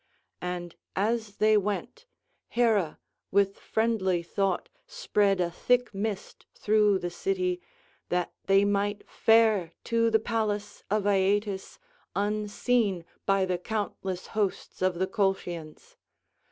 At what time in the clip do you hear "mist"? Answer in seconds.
5.93-6.47